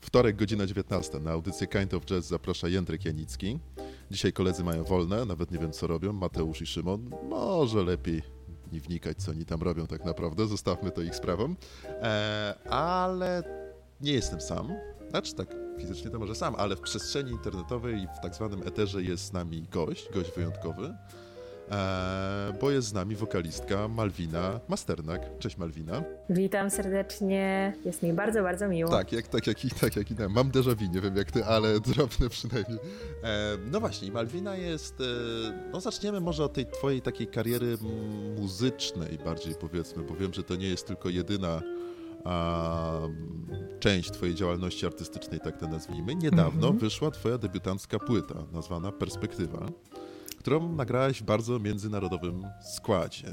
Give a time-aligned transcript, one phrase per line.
[0.00, 1.20] Wtorek, godzina 19.
[1.20, 3.58] Na audycję Kind of Jazz zaprasza Jędrek Janicki.
[4.10, 7.10] Dzisiaj koledzy mają wolne, nawet nie wiem co robią, Mateusz i Szymon.
[7.28, 8.35] Może lepiej
[8.72, 11.54] nie wnikać, co oni tam robią tak naprawdę, zostawmy to ich sprawą.
[11.84, 13.42] E, ale
[14.00, 14.72] nie jestem sam.
[15.10, 19.02] Znaczy tak, fizycznie to może sam, ale w przestrzeni internetowej i w tak zwanym eterze
[19.02, 20.94] jest z nami gość, gość wyjątkowy.
[21.70, 25.38] E, bo jest z nami wokalistka Malwina Masternak.
[25.38, 26.02] Cześć Malwina.
[26.30, 28.90] Witam serdecznie, jest mi bardzo, bardzo miło.
[28.90, 30.28] Tak, jak, tak, jak, tak jak i tak.
[30.28, 32.78] Mam déjà vu, nie wiem jak ty, ale drobne przynajmniej.
[33.22, 35.04] E, no właśnie, Malwina jest, e,
[35.72, 37.78] no zaczniemy może od tej twojej takiej kariery
[38.38, 41.62] muzycznej bardziej powiedzmy, bo wiem, że to nie jest tylko jedyna
[42.24, 43.00] a,
[43.80, 46.14] część twojej działalności artystycznej, tak to nazwijmy.
[46.14, 46.80] Niedawno mm -hmm.
[46.80, 49.66] wyszła twoja debiutancka płyta, nazwana Perspektywa
[50.46, 53.28] którą nagrałaś w bardzo międzynarodowym składzie.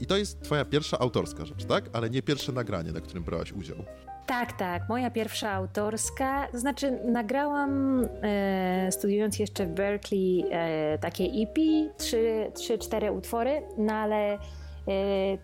[0.00, 1.84] I to jest twoja pierwsza autorska rzecz, tak?
[1.92, 3.76] Ale nie pierwsze nagranie, na którym brałaś udział.
[4.26, 4.88] Tak, tak.
[4.88, 11.58] Moja pierwsza autorska, to znaczy nagrałam e, studiując jeszcze w Berkeley e, takie EP,
[11.98, 14.38] trzy, trzy, cztery utwory, no ale e,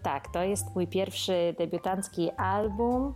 [0.03, 3.15] tak, to jest mój pierwszy debiutancki album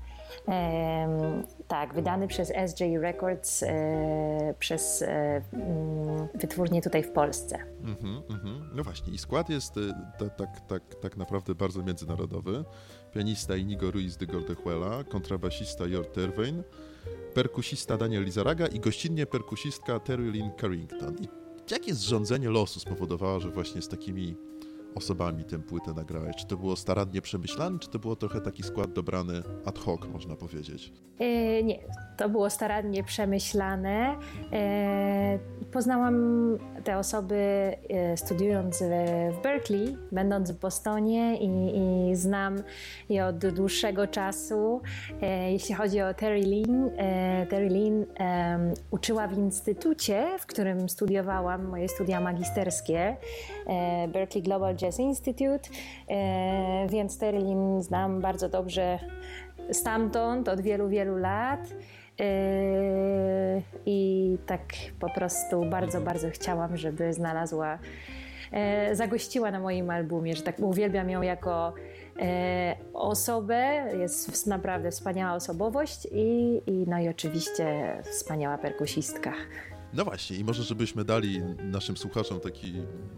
[1.69, 7.59] tak, wydany przez SJ Records e, przez e, mm, wytwórnię tutaj w Polsce.
[7.59, 8.61] Mm -hmm, mm -hmm.
[8.75, 9.75] No właśnie, i skład jest
[10.19, 12.65] tak, tak, tak, tak naprawdę bardzo międzynarodowy.
[13.15, 16.63] Pianista Inigo Ruiz de Gordejuela, kontrabasista Jort Terwein,
[17.35, 21.17] perkusista Daniel Lizaraga i gościnnie perkusistka Terry Lynn Carrington.
[21.21, 21.29] I
[21.71, 24.37] jakie zrządzenie losu spowodowało, że właśnie z takimi
[24.95, 26.37] osobami tę płytę nagrałeś?
[26.37, 30.37] Czy to było starannie przemyślane, czy to było trochę taki skład dobrany ad hoc, można
[30.37, 30.93] powiedzieć?
[31.19, 31.79] E, nie,
[32.17, 34.17] to było starannie przemyślane.
[34.53, 35.39] E,
[35.73, 36.15] poznałam
[36.85, 37.37] te osoby
[37.89, 38.83] e, studiując
[39.33, 41.49] w Berkeley, będąc w Bostonie i,
[41.79, 42.63] i znam
[43.09, 44.81] je od dłuższego czasu.
[45.51, 46.91] Jeśli chodzi o Terry Lynn,
[47.51, 48.07] Terry Lynn
[48.91, 53.17] uczyła w instytucie, w którym studiowałam moje studia magisterskie,
[54.09, 55.71] Berkeley Global Jazz Institute,
[56.89, 58.99] więc Terry Lynn znam bardzo dobrze
[59.73, 61.69] stamtąd od wielu, wielu lat.
[62.19, 62.27] Yy,
[63.87, 64.63] I tak
[65.01, 67.79] po prostu bardzo, bardzo chciałam, żeby znalazła,
[68.93, 71.73] zagościła na moim albumie, że tak uwielbiam ją jako
[72.95, 79.33] osobę, jest naprawdę wspaniała osobowość i, i no i oczywiście wspaniała perkusistka.
[79.93, 82.73] No właśnie, i może żebyśmy dali naszym słuchaczom taki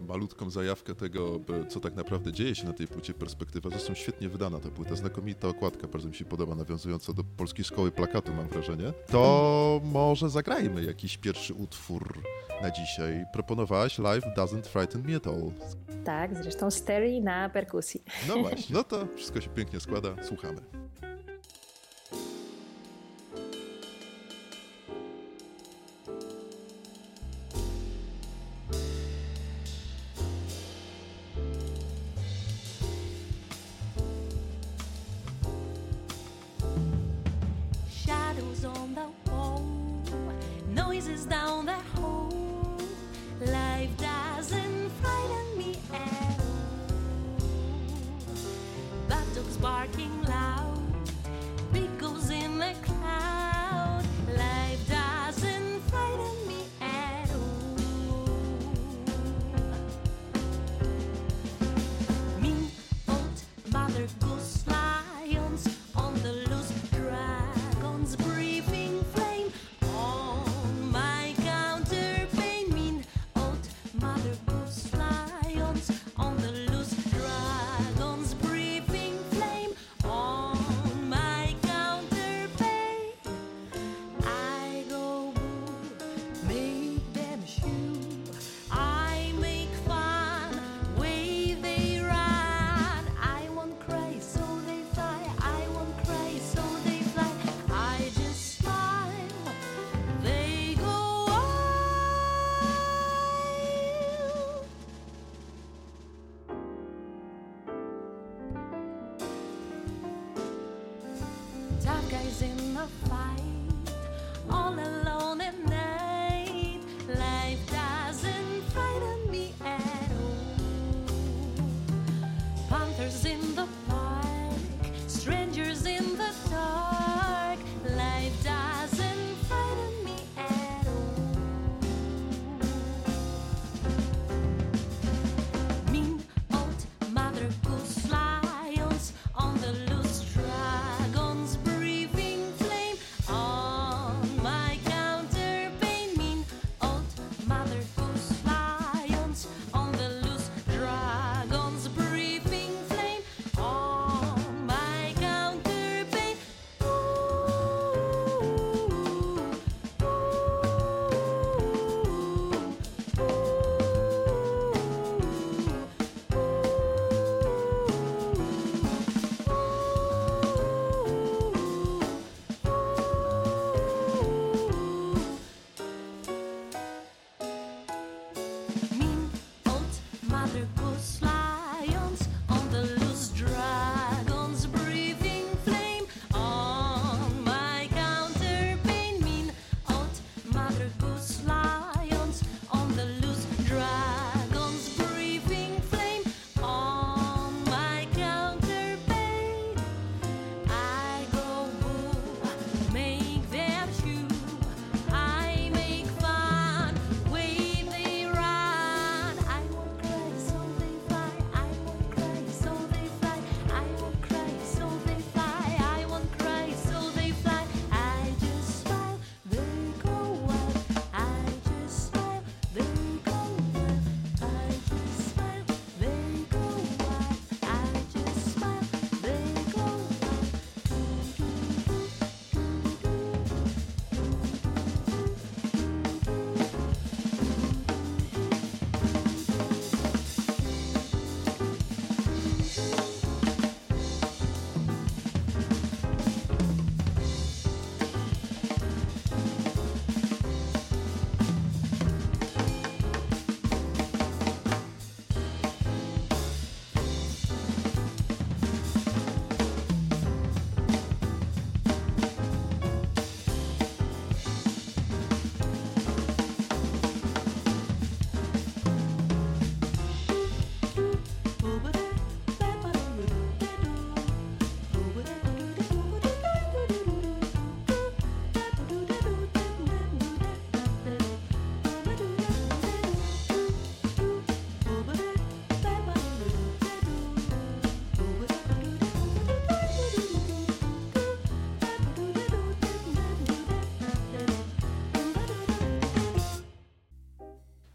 [0.09, 3.71] malutką zajawkę tego, co tak naprawdę dzieje się na tej płycie Perspektywa.
[3.71, 7.91] Zresztą świetnie wydana ta płyta, znakomita okładka, bardzo mi się podoba, nawiązująca do polskiej szkoły
[7.91, 8.93] plakatu, mam wrażenie.
[9.11, 12.23] To może zagrajmy jakiś pierwszy utwór
[12.63, 13.25] na dzisiaj.
[13.33, 15.51] Proponowałaś Live Doesn't Frighten Me At All.
[16.05, 18.05] Tak, zresztą stereo na perkusji.
[18.29, 20.82] No właśnie, no to wszystko się pięknie składa, słuchamy.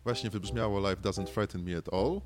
[0.07, 2.21] Właśnie wybrzmiało Life Doesn't Frighten Me At All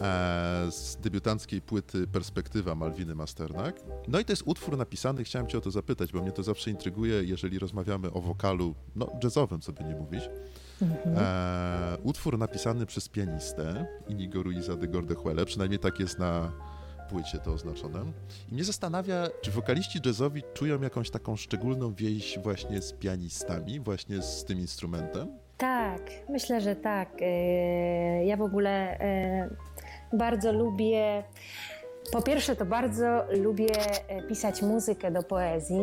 [0.00, 3.80] e, z debiutanckiej płyty Perspektywa Malwiny Masternak.
[4.08, 6.70] No i to jest utwór napisany, chciałem cię o to zapytać, bo mnie to zawsze
[6.70, 10.30] intryguje, jeżeli rozmawiamy o wokalu, no jazzowym, co by nie mówić.
[10.82, 11.16] Mhm.
[11.18, 16.52] E, utwór napisany przez pianistę Inigo Ruiza de Gordejuele, przynajmniej tak jest na
[17.10, 18.12] płycie to oznaczone.
[18.50, 24.22] I mnie zastanawia, czy wokaliści jazzowi czują jakąś taką szczególną więź właśnie z pianistami, właśnie
[24.22, 25.41] z tym instrumentem?
[25.62, 27.08] Tak, myślę, że tak.
[27.20, 29.48] E, ja w ogóle e,
[30.12, 31.24] bardzo lubię.
[32.12, 33.68] Po pierwsze, to bardzo lubię
[34.08, 35.80] e, pisać muzykę do poezji.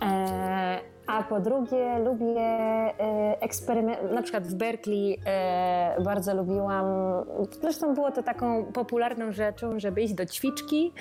[0.00, 0.91] Mhm.
[1.12, 4.12] A po drugie, lubię e, eksperyment.
[4.12, 6.86] Na przykład w Berkeley e, bardzo lubiłam.
[7.60, 10.92] Zresztą było to taką popularną rzeczą, żeby iść do ćwiczki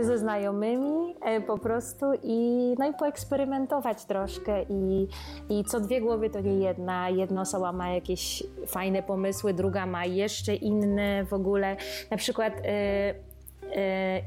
[0.00, 4.62] ze znajomymi e, po prostu i, no i poeksperymentować troszkę.
[4.62, 5.08] I,
[5.48, 7.10] I co dwie głowy to nie jedna.
[7.10, 11.76] Jedna osoba ma jakieś fajne pomysły, druga ma jeszcze inne w ogóle.
[12.10, 12.52] Na przykład.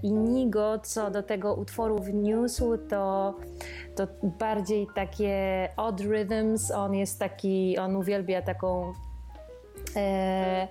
[0.04, 3.34] Inigo co do tego utworu wniósł, to,
[4.00, 6.72] to bardziej takie odd rhythms.
[6.72, 8.94] On jest taki, on uwielbia taką
[9.96, 10.68] e,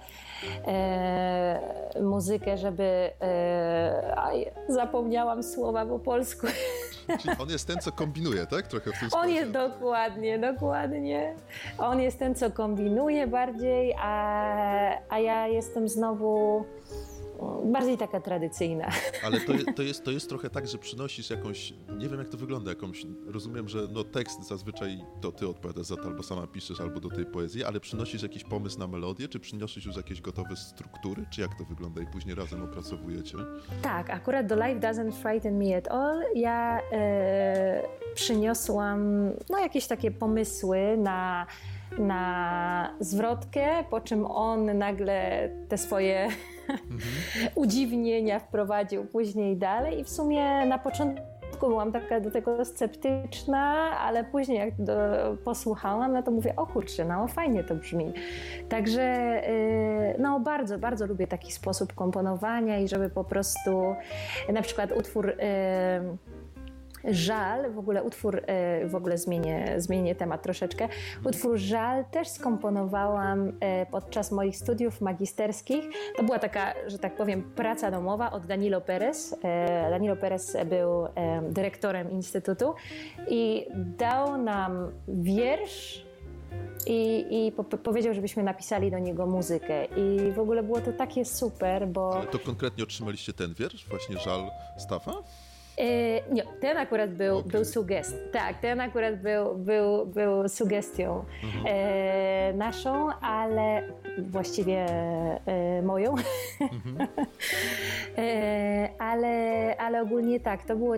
[0.66, 3.10] e, muzykę, żeby.
[3.20, 6.46] E, aj, zapomniałam słowa po polsku.
[7.20, 8.66] Czyli on jest ten, co kombinuje, tak?
[8.66, 11.34] Trochę w tym On jest dokładnie, dokładnie.
[11.78, 16.64] On jest ten, co kombinuje bardziej, a, a ja jestem znowu
[17.64, 18.90] bardziej taka tradycyjna.
[19.24, 22.36] Ale to, to, jest, to jest trochę tak, że przynosisz jakąś, nie wiem jak to
[22.36, 26.80] wygląda, jakąś, rozumiem, że no tekst zazwyczaj to ty odpowiadasz za to, albo sama piszesz,
[26.80, 30.56] albo do tej poezji, ale przynosisz jakiś pomysł na melodię, czy przynosisz już jakieś gotowe
[30.56, 33.38] struktury, czy jak to wygląda i później razem opracowujecie?
[33.82, 37.82] Tak, akurat do Life Doesn't Frighten Me At All ja e,
[38.14, 41.46] przyniosłam no, jakieś takie pomysły na
[41.98, 46.28] na zwrotkę, po czym on nagle te swoje
[46.70, 47.00] mhm.
[47.54, 51.28] udziwnienia wprowadził później dalej i w sumie na początku
[51.60, 53.64] byłam taka do tego sceptyczna,
[53.98, 54.94] ale później jak do,
[55.44, 58.12] posłuchałam, no to mówię, o kurczę, no fajnie to brzmi.
[58.68, 59.02] Także
[60.12, 63.94] yy, no bardzo, bardzo lubię taki sposób komponowania i żeby po prostu
[64.52, 65.34] na przykład utwór yy,
[67.04, 70.88] Żal, w ogóle utwór, e, w ogóle zmienię, zmienię temat troszeczkę.
[71.24, 75.84] Utwór Żal też skomponowałam e, podczas moich studiów magisterskich.
[76.16, 79.36] To była taka, że tak powiem, praca domowa od Danilo Perez.
[79.42, 81.06] E, Danilo Perez był
[81.42, 82.74] dyrektorem instytutu
[83.28, 86.08] i dał nam wiersz
[86.86, 89.84] i, i po, powiedział, żebyśmy napisali do niego muzykę.
[89.84, 92.16] I w ogóle było to takie super, bo.
[92.16, 95.12] Ale to konkretnie otrzymaliście ten wiersz, właśnie żal Stafa?
[95.78, 97.50] E, nie, ten akurat był, okay.
[97.50, 98.16] był sugest.
[98.32, 101.64] Tak, ten akurat był, był, był sugestią mhm.
[101.68, 103.82] e, naszą, ale
[104.18, 104.86] właściwie
[105.46, 106.14] e, moją.
[106.60, 107.08] Mhm.
[108.18, 110.94] e, ale, ale ogólnie tak, to było,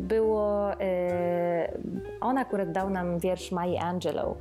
[0.00, 1.72] było e,
[2.20, 4.36] on akurat dał nam wiersz Mai Angelou.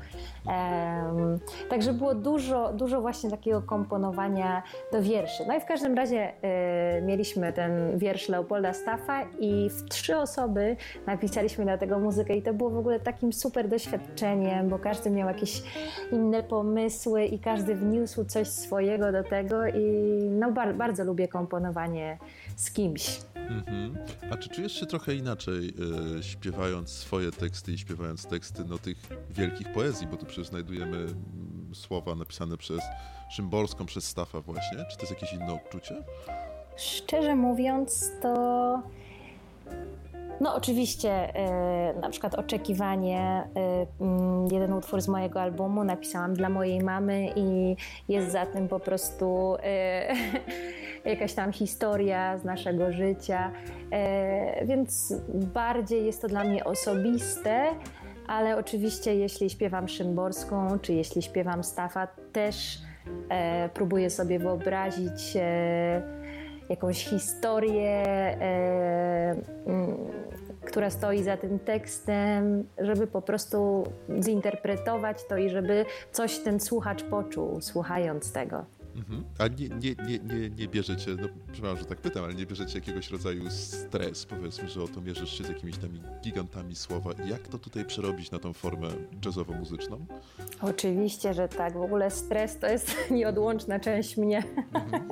[1.69, 5.43] Także było dużo, dużo właśnie takiego komponowania do wierszy.
[5.47, 10.75] No i w każdym razie e, mieliśmy ten wiersz Leopolda Staffa i w trzy osoby
[11.07, 15.27] napisaliśmy na tego muzykę i to było w ogóle takim super doświadczeniem, bo każdy miał
[15.27, 15.63] jakieś
[16.11, 19.81] inne pomysły i każdy wniósł coś swojego do tego i
[20.29, 22.17] no bar bardzo lubię komponowanie
[22.55, 23.19] z kimś.
[23.49, 23.97] Mhm.
[24.31, 25.73] A czy czujesz się trochę inaczej
[26.19, 28.97] e, śpiewając swoje teksty i śpiewając teksty no, tych
[29.29, 32.81] wielkich poezji, bo tu przecież znajdujemy mm, słowa napisane przez
[33.29, 34.77] Szymborską, przez Stafa właśnie.
[34.91, 36.03] Czy to jest jakieś inne odczucie?
[36.77, 38.81] Szczerze mówiąc, to
[40.41, 46.49] no oczywiście, e, na przykład Oczekiwanie, e, mm, jeden utwór z mojego albumu napisałam dla
[46.49, 47.75] mojej mamy i
[48.09, 50.13] jest za tym po prostu e,
[51.11, 53.51] jakaś tam historia z naszego życia,
[54.65, 57.65] więc bardziej jest to dla mnie osobiste,
[58.27, 62.77] ale oczywiście jeśli śpiewam Szymborską, czy jeśli śpiewam Stafa, też
[63.73, 65.37] próbuję sobie wyobrazić
[66.69, 69.97] jakąś historię, e, mm,
[70.65, 73.83] która stoi za tym tekstem, żeby po prostu
[74.23, 78.65] zinterpretować to i żeby coś ten słuchacz poczuł, słuchając tego.
[78.95, 79.23] Mhm.
[79.39, 82.79] A nie, nie, nie, nie, nie bierzecie, no przepraszam, że tak pytam, ale nie bierzecie
[82.79, 85.89] jakiegoś rodzaju stres, powiedzmy, że oto mierzysz się z jakimiś tam
[86.23, 87.11] gigantami słowa.
[87.25, 88.87] Jak to tutaj przerobić na tą formę
[89.25, 90.05] jazzowo-muzyczną?
[90.61, 91.73] Oczywiście, że tak.
[91.73, 94.43] W ogóle stres to jest nieodłączna część mnie.
[94.73, 95.07] Mhm.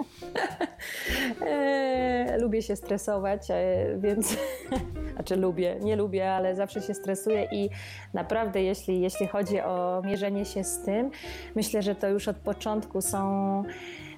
[1.47, 4.37] e, lubię się stresować, e, więc
[5.13, 7.69] Znaczy lubię, nie lubię, ale zawsze się stresuję i
[8.13, 11.11] naprawdę jeśli, jeśli chodzi o mierzenie się z tym,
[11.55, 13.63] myślę, że to już od początku są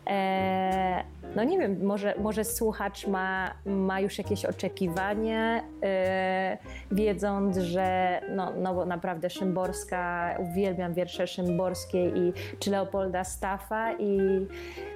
[0.07, 1.03] E,
[1.35, 6.57] no nie wiem, może, może słuchacz ma, ma już jakieś oczekiwania, e,
[6.91, 14.19] wiedząc, że no, no bo naprawdę Szymborska, uwielbiam wiersze szymborskie i czy Leopolda Staffa i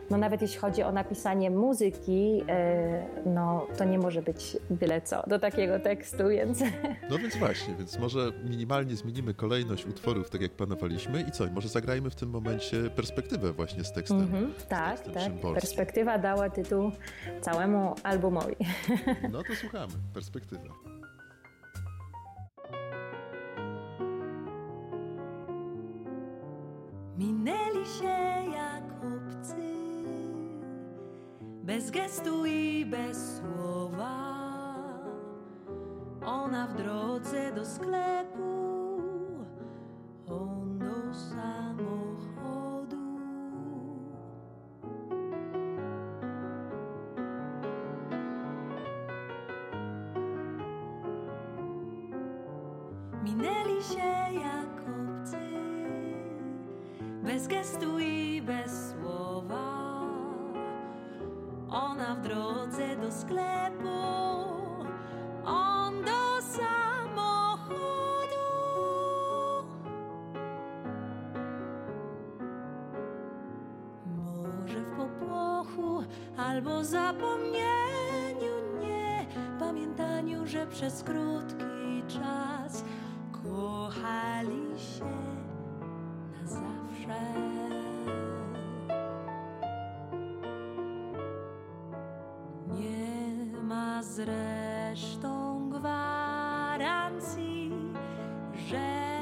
[0.09, 5.23] no nawet jeśli chodzi o napisanie muzyki, e, no to nie może być byle co
[5.27, 6.63] do takiego tekstu, więc...
[7.09, 11.69] No więc właśnie, więc może minimalnie zmienimy kolejność utworów, tak jak planowaliśmy i co, może
[11.69, 14.17] zagrajmy w tym momencie perspektywę właśnie z tekstem.
[14.17, 15.53] Mm -hmm, tak, tak.
[15.53, 16.91] Perspektywa dała tytuł
[17.41, 18.55] całemu albumowi.
[19.31, 20.73] No to słuchamy, perspektywa.
[27.17, 29.69] Minęli się jak obcy
[31.63, 34.39] bez gestu i bez słowa.
[36.25, 38.43] Ona w drodze do sklepu,
[40.27, 41.98] on do samochodu.
[57.39, 60.01] Bez gestu i bez słowa.
[61.69, 63.99] Ona w drodze do sklepu,
[65.45, 67.69] on do samochodu.
[74.05, 76.03] Może w popłochu
[76.37, 79.25] albo zapomnieniu, nie
[79.59, 82.83] pamiętaniu, że przez krótki czas
[83.31, 85.38] kochali się
[94.19, 97.71] zresztą gwarancji,
[98.55, 99.17] że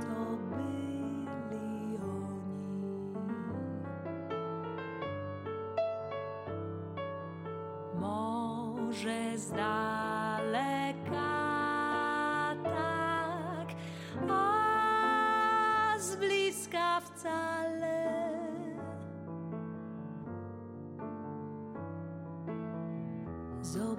[0.00, 2.40] to byli oni.
[8.00, 9.52] Może z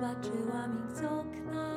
[0.02, 1.71] zobaczyłam ich z okna.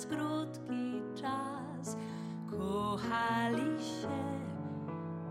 [0.00, 1.96] Przez krótki czas
[2.50, 4.08] kochali się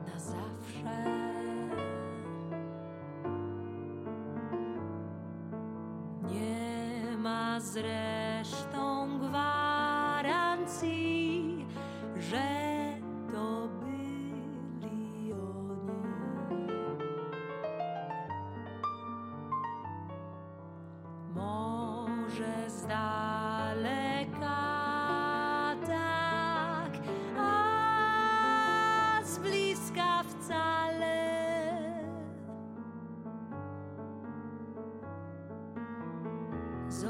[0.07, 1.05] na zawsze.
[6.31, 10.85] Nie ma zresztą gwarancji,
[12.17, 12.49] że
[13.31, 16.67] to byli oni.
[21.35, 22.87] Może z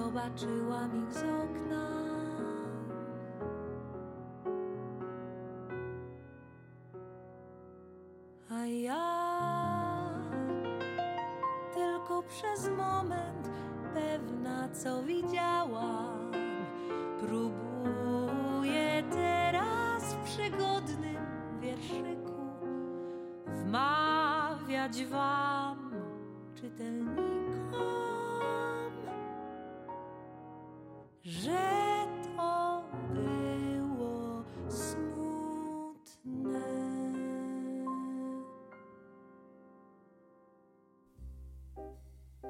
[0.09, 1.58] Zobaczyłam ich z okna.
[1.58, 1.58] A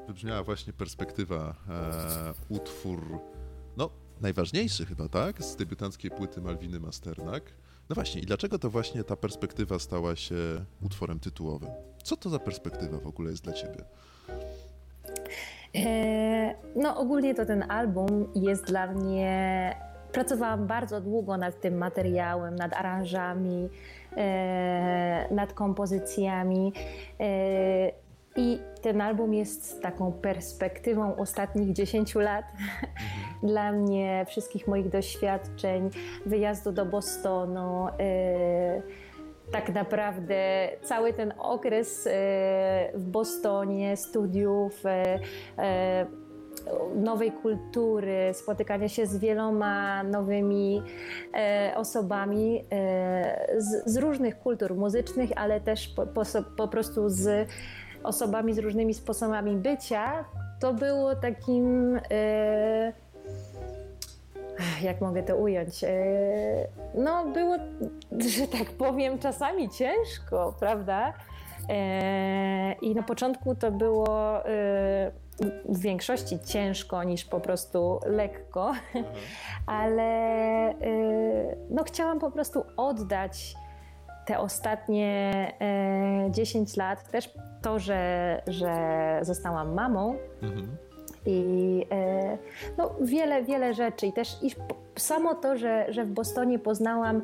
[0.09, 3.19] Wybrzmiała właśnie perspektywa, e, utwór,
[3.77, 3.89] no
[4.21, 5.43] najważniejszy chyba, tak?
[5.43, 7.43] Z debiutanckiej płyty Malwiny Masternak.
[7.89, 10.35] No właśnie, i dlaczego to właśnie ta perspektywa stała się
[10.81, 11.69] utworem tytułowym?
[12.03, 13.83] Co to za perspektywa w ogóle jest dla ciebie?
[15.75, 19.89] E, no ogólnie to ten album jest dla mnie...
[20.11, 23.69] Pracowałam bardzo długo nad tym materiałem, nad aranżami,
[24.17, 26.73] e, nad kompozycjami.
[27.19, 27.91] E,
[28.39, 32.45] I ten album jest taką perspektywą ostatnich 10 lat
[33.43, 35.89] dla mnie, wszystkich moich doświadczeń,
[36.25, 37.87] wyjazdu do Bostonu.
[37.99, 38.81] e,
[39.51, 42.11] tak naprawdę cały ten okres e,
[42.93, 46.05] w Bostonie, studiów, e,
[46.95, 50.81] nowej kultury, spotykania się z wieloma nowymi
[51.33, 56.21] e, osobami e, z, z różnych kultur muzycznych, ale też po, po,
[56.57, 57.49] po prostu z
[58.03, 60.25] osobami z różnymi sposobami bycia,
[60.59, 61.99] to było takim.
[62.11, 62.93] E,
[64.81, 65.83] jak mogę to ująć?
[65.83, 65.89] E,
[66.95, 67.55] No, było,
[68.37, 71.13] że tak powiem, czasami ciężko, prawda?
[71.69, 74.07] E, I na początku to było
[75.65, 78.73] w większości ciężko niż po prostu lekko,
[79.81, 80.09] ale
[81.69, 83.55] no, chciałam po prostu oddać
[84.29, 85.31] te ostatnie
[85.61, 90.77] e, 10 lat, też to, że, że zostałam mamą, Mhm.
[91.25, 92.37] i e,
[92.77, 94.07] no, wiele, wiele rzeczy.
[94.07, 94.51] I też i
[94.95, 97.21] samo to, że, że w Bostonie poznałam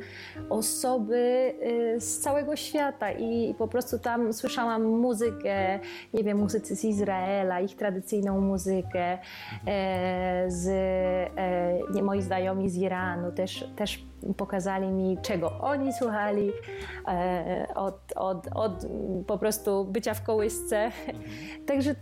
[0.50, 1.54] osoby
[1.96, 5.80] e, z całego świata i, i po prostu tam słyszałam muzykę,
[6.14, 9.18] nie wiem, muzycy z Izraela, ich tradycyjną muzykę,
[9.68, 10.68] e, z
[11.38, 16.52] e, nie, moi znajomi z Iranu też, też pokazali mi, czego oni słuchali
[17.08, 18.86] e, od, od, od
[19.28, 20.92] po prostu bycia w kołysce.
[21.68, 21.96] Także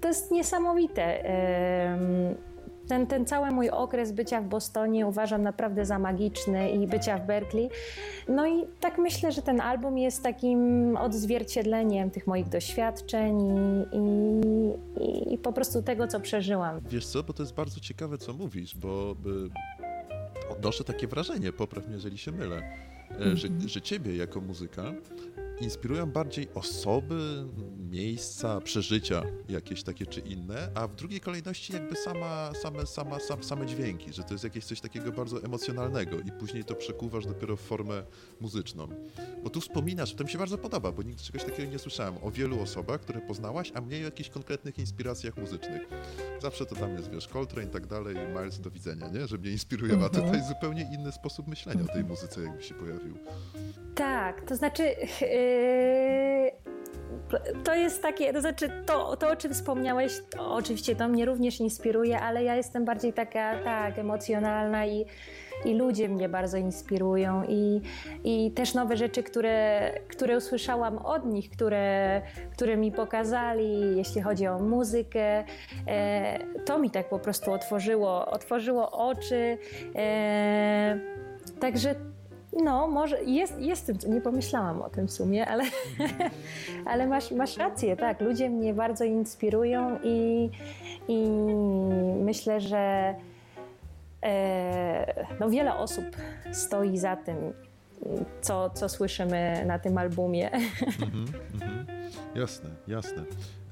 [0.00, 1.24] to jest niesamowite.
[2.88, 7.26] Ten, ten cały mój okres bycia w Bostonie uważam naprawdę za magiczny i bycia w
[7.26, 7.70] Berkeley.
[8.28, 13.40] No i tak myślę, że ten album jest takim odzwierciedleniem tych moich doświadczeń
[13.92, 14.00] i,
[15.00, 16.80] i, i po prostu tego, co przeżyłam.
[16.90, 19.77] Wiesz co, bo to jest bardzo ciekawe, co mówisz, bo y,
[20.48, 22.62] odnoszę takie wrażenie, popraw mnie, jeżeli się mylę,
[23.20, 24.92] e, że, że ciebie jako muzyka
[25.60, 27.46] inspirują bardziej osoby,
[27.90, 33.44] miejsca, przeżycia jakieś takie czy inne, a w drugiej kolejności jakby sama, same, sama, sam,
[33.44, 37.56] same dźwięki, że to jest jakieś coś takiego bardzo emocjonalnego i później to przekuwasz dopiero
[37.56, 38.02] w formę
[38.40, 38.88] muzyczną.
[39.44, 42.30] Bo tu wspominasz, to mi się bardzo podoba, bo nigdy czegoś takiego nie słyszałem, o
[42.30, 45.82] wielu osobach, które poznałaś, a mniej o jakichś konkretnych inspiracjach muzycznych.
[46.42, 49.26] Zawsze to tam jest, wiesz, Coltrane i tak dalej, Miles do widzenia, nie?
[49.26, 53.18] Że mnie inspiruje, a tutaj zupełnie inny sposób myślenia o tej muzyce jakby się pojawił.
[53.94, 54.82] Tak, to znaczy.
[55.20, 55.47] Yy,
[57.64, 61.60] to jest takie, to znaczy to, to o czym wspomniałeś, to oczywiście to mnie również
[61.60, 65.04] inspiruje, ale ja jestem bardziej taka, tak, emocjonalna i,
[65.64, 67.80] i ludzie mnie bardzo inspirują i,
[68.24, 74.46] i też nowe rzeczy, które, które usłyszałam od nich, które, które mi pokazali, jeśli chodzi
[74.46, 75.44] o muzykę,
[75.86, 79.58] e, to mi tak po prostu otworzyło, otworzyło oczy.
[79.96, 80.98] E,
[81.60, 81.94] także
[82.64, 85.64] no, może jest, jest nie pomyślałam o tym w sumie, ale,
[86.90, 88.20] ale masz, masz rację, tak.
[88.20, 90.50] Ludzie mnie bardzo inspirują i,
[91.08, 91.28] i
[92.24, 93.14] myślę, że
[94.22, 96.04] e, no, wiele osób
[96.52, 97.36] stoi za tym,
[98.40, 100.50] co, co słyszymy na tym albumie.
[101.02, 101.86] Mhm, mhm.
[102.34, 103.22] Jasne, jasne.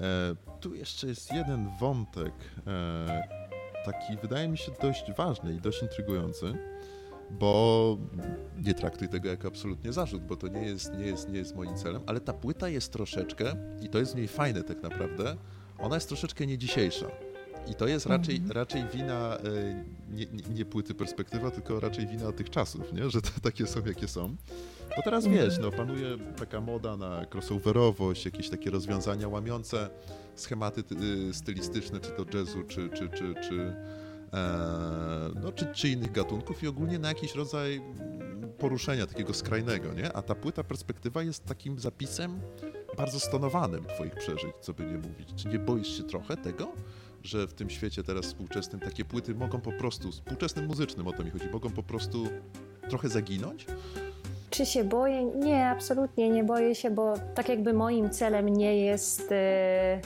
[0.01, 2.33] E, tu jeszcze jest jeden wątek,
[2.67, 3.27] e,
[3.85, 6.53] taki wydaje mi się dość ważny i dość intrygujący,
[7.31, 7.97] bo
[8.65, 11.75] nie traktuj tego jako absolutnie zarzut, bo to nie jest, nie jest, nie jest moim
[11.75, 15.37] celem, ale ta płyta jest troszeczkę, i to jest w niej fajne tak naprawdę,
[15.77, 17.07] ona jest troszeczkę nie dzisiejsza.
[17.71, 22.31] I to jest raczej, raczej wina e, nie, nie, nie płyty perspektywa, tylko raczej wina
[22.31, 23.09] tych czasów, nie?
[23.09, 24.35] że to takie są, jakie są.
[24.97, 29.89] Bo teraz wiesz, no, panuje taka moda na crossoverowość, jakieś takie rozwiązania łamiące
[30.35, 30.83] schematy
[31.29, 34.06] y, stylistyczne, czy to jazzu, czy, czy, czy, czy, e,
[35.41, 37.81] no, czy, czy innych gatunków i ogólnie na jakiś rodzaj
[38.57, 40.13] poruszenia takiego skrajnego, nie?
[40.13, 42.39] A ta płyta perspektywa jest takim zapisem
[42.97, 45.33] bardzo stonowanym twoich przeżyć, co by nie mówić.
[45.35, 46.73] Czy nie boisz się trochę tego,
[47.23, 51.23] że w tym świecie teraz współczesnym takie płyty mogą po prostu, współczesnym muzycznym o to
[51.23, 52.27] mi chodzi, mogą po prostu
[52.89, 53.65] trochę zaginąć?
[54.49, 55.23] Czy się boję?
[55.25, 59.31] Nie, absolutnie nie boję się, bo tak jakby moim celem nie jest.
[59.31, 59.99] e,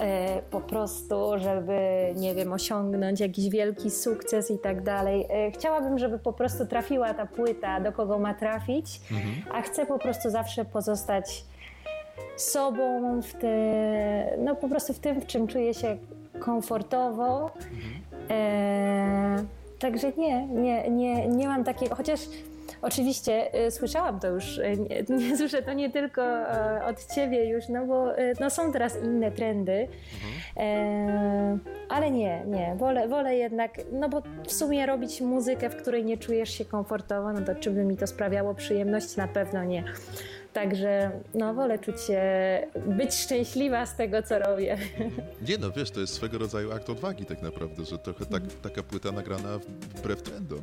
[0.00, 1.78] e, po prostu, żeby,
[2.16, 5.26] nie wiem, osiągnąć jakiś wielki sukces i tak dalej.
[5.30, 9.00] E, chciałabym, żeby po prostu trafiła ta płyta, do kogo ma trafić,
[9.52, 11.44] a chcę po prostu zawsze pozostać
[12.36, 15.96] sobą w te, no po prostu w tym, w czym czuję się
[16.40, 17.50] komfortowo.
[18.30, 19.44] E,
[19.78, 22.20] także nie, nie, nie, nie mam takiego, chociaż
[22.84, 24.76] oczywiście y, słyszałam to już, y,
[25.10, 29.02] nie, słyszę to nie tylko e, od ciebie już, no bo y, no są teraz
[29.02, 29.88] inne trendy,
[30.56, 36.04] e, ale nie, nie, wolę, wolę jednak, no bo w sumie robić muzykę, w której
[36.04, 39.16] nie czujesz się komfortowo, no to czy by mi to sprawiało przyjemność?
[39.16, 39.84] Na pewno nie.
[40.54, 42.22] Także no, wolę czuć się,
[42.86, 44.78] być szczęśliwa z tego, co robię.
[45.48, 48.82] Nie no, wiesz, to jest swego rodzaju akt odwagi tak naprawdę, że trochę tak, taka
[48.82, 49.58] płyta nagrana
[49.96, 50.60] wbrew trendom.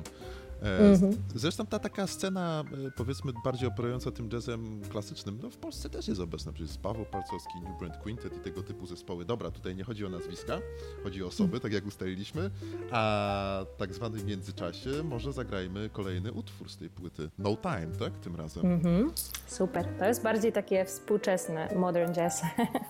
[0.61, 5.57] E, z- Zresztą ta taka scena, e, powiedzmy, bardziej operująca tym jazzem klasycznym, no w
[5.57, 6.51] Polsce też jest obecna.
[6.51, 9.25] Przecież Paweł Palcowski, New Brand Quintet i tego typu zespoły.
[9.25, 10.57] Dobra, tutaj nie chodzi o nazwiska,
[11.03, 12.49] chodzi o osoby, tak jak ustaliliśmy,
[12.91, 17.29] a tak zwanym międzyczasie może zagrajmy kolejny utwór z tej płyty.
[17.39, 18.13] No Time, tak?
[18.17, 18.65] Tym razem.
[18.65, 19.11] Mhm.
[19.47, 19.85] Super.
[19.99, 22.41] To jest bardziej takie współczesne, modern jazz.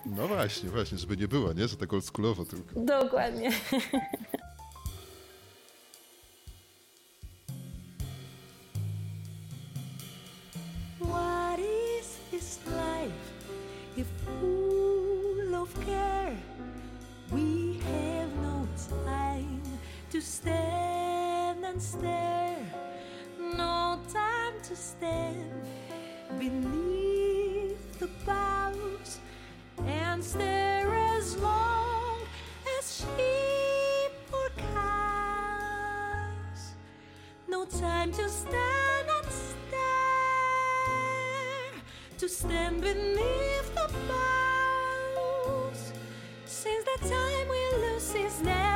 [0.06, 1.68] No właśnie, właśnie, żeby nie było, nie?
[1.68, 2.80] Że tak oldschoolowo tylko.
[2.80, 3.50] Dokładnie.
[11.08, 13.32] What is this life
[13.96, 16.36] if full of care?
[17.30, 18.68] We have no
[19.04, 19.62] time
[20.10, 22.58] to stand and stare,
[23.38, 25.50] no time to stand
[26.38, 29.18] beneath the boughs
[29.84, 32.20] and stare as long
[32.78, 36.62] as sheep or cows.
[37.48, 38.71] No time to stand
[42.22, 43.92] to stand beneath the
[45.16, 45.92] boughs.
[46.44, 48.71] Since the time we lose is never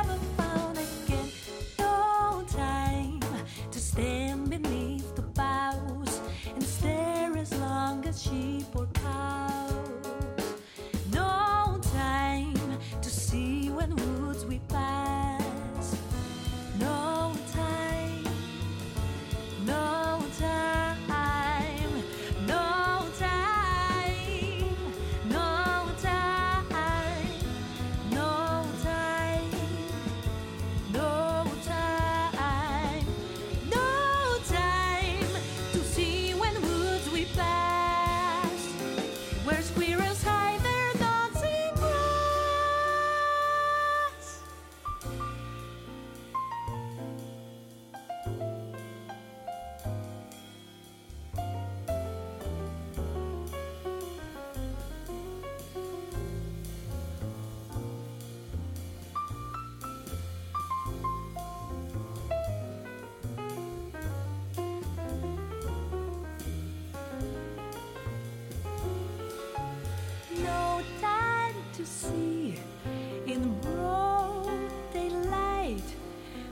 [73.37, 75.89] in broad daylight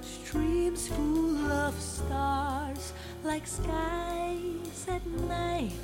[0.02, 2.93] streams full of stars
[3.24, 5.84] like skies at night.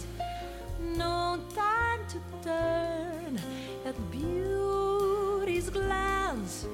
[0.79, 3.39] No time to turn
[3.83, 6.67] at beauty's glance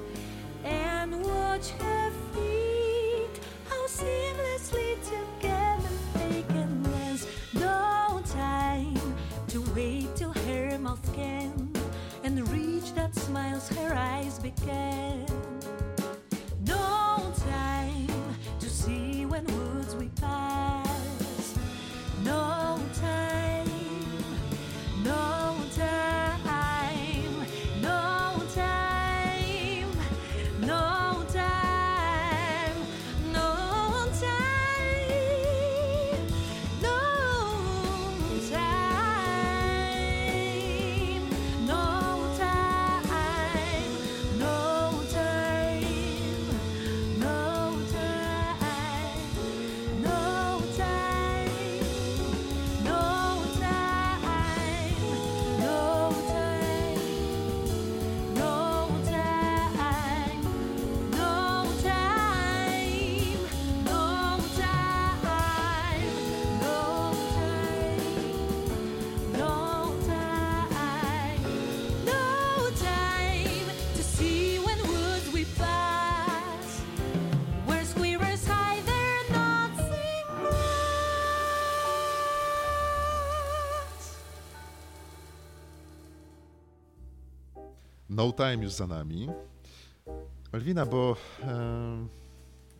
[0.62, 2.10] and watch her
[14.48, 14.97] again.
[88.18, 89.28] No Time już za nami.
[90.52, 91.16] Malwina, bo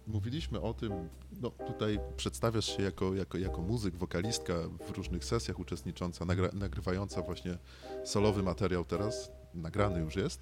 [0.07, 1.09] mówiliśmy o tym,
[1.41, 4.55] no tutaj przedstawiasz się jako, jako, jako muzyk, wokalistka
[4.87, 7.59] w różnych sesjach uczestnicząca, nagra, nagrywająca właśnie
[8.05, 10.41] solowy materiał teraz, nagrany już jest,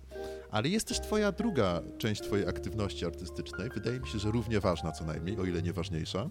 [0.51, 4.93] ale jest też twoja druga część twojej aktywności artystycznej, wydaje mi się, że równie ważna
[4.93, 6.31] co najmniej, o ile nie ważniejsza.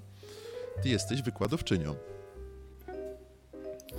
[0.82, 1.96] Ty jesteś wykładowczynią.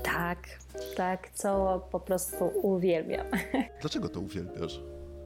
[0.02, 0.58] Tak,
[0.96, 3.26] tak, co po prostu uwielbiam.
[3.80, 4.80] Dlaczego to uwielbiasz?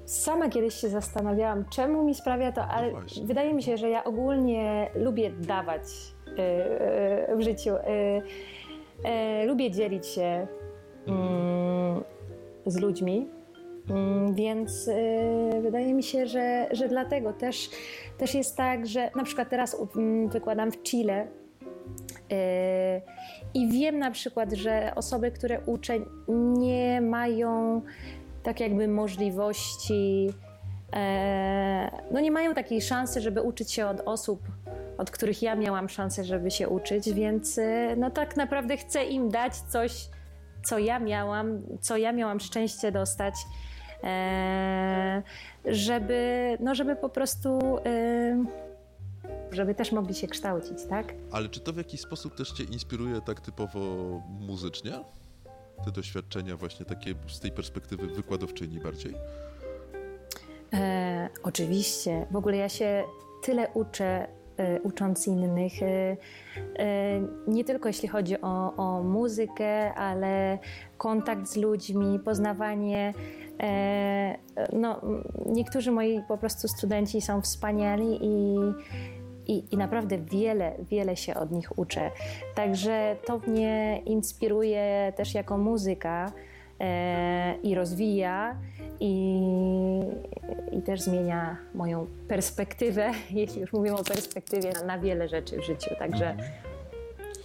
[0.05, 4.05] Sama kiedyś się zastanawiałam, czemu mi sprawia to, ale no wydaje mi się, że ja
[4.05, 5.83] ogólnie lubię dawać
[6.27, 6.35] yy,
[7.29, 7.71] yy, w życiu.
[7.71, 10.47] Yy, lubię dzielić się
[11.07, 12.05] mm,
[12.67, 13.29] z ludźmi,
[13.91, 17.71] mm, więc y, wydaje mi się, że, że dlatego też,
[18.19, 21.27] też jest tak, że na przykład teraz mm, wykładam w Chile.
[22.33, 23.03] Y,
[23.55, 25.99] I wiem na przykład, że osoby, które uczę,
[26.59, 27.83] nie mają
[28.43, 30.33] tak jakby możliwości,
[30.93, 34.43] e, no nie mają takiej szansy, żeby uczyć się od osób,
[34.99, 39.29] od których ja miałam szansę, żeby się uczyć, więc e, no tak naprawdę chcę im
[39.29, 40.09] dać coś,
[40.65, 43.35] co ja miałam, co ja miałam szczęście dostać,
[44.05, 45.23] e,
[45.65, 47.79] żeby, no żeby po prostu
[49.53, 51.15] żeby też mogli się kształcić, tak?
[51.33, 53.81] Ale czy to w jakiś sposób też Cię inspiruje tak typowo
[54.41, 54.93] muzycznie?
[55.85, 59.15] te doświadczenia właśnie takie z tej perspektywy wykładowczyni bardziej?
[60.73, 62.27] E, oczywiście.
[62.31, 63.05] W ogóle ja się
[63.43, 65.83] tyle uczę, e, ucząc innych.
[65.83, 66.17] E, e
[67.47, 70.59] nie tylko jeśli chodzi o, o muzykę, ale
[70.99, 73.15] kontakt z ludźmi, poznawanie.
[74.73, 75.01] No,
[75.47, 78.57] niektórzy moi po prostu studenci są wspaniali i
[79.51, 82.11] i, i naprawdę wiele, wiele się od nich uczę.
[82.55, 86.33] Także to mnie inspiruje też jako muzyka
[86.81, 88.57] e, i rozwija
[89.01, 89.43] i,
[90.73, 95.65] i też zmienia moją perspektywę, jeśli już mówimy o perspektywie, na, na wiele rzeczy w
[95.65, 95.91] życiu.
[95.99, 96.51] Także mhm.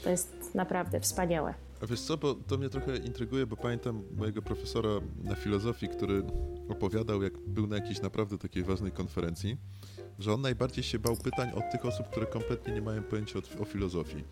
[0.04, 1.54] to jest naprawdę wspaniałe.
[1.82, 4.90] A wiesz co, bo to mnie trochę intryguje, bo pamiętam mojego profesora
[5.24, 6.24] na filozofii, który
[6.70, 9.58] opowiadał, jak był na jakiejś naprawdę takiej ważnej konferencji
[10.20, 13.62] że on najbardziej się bał pytań od tych osób, które kompletnie nie mają pojęcia o,
[13.62, 14.24] o filozofii.